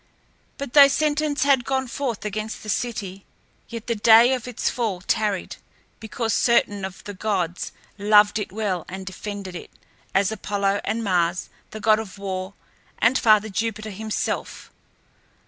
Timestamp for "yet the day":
3.69-4.33